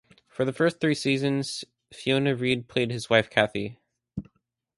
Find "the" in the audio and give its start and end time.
0.45-0.51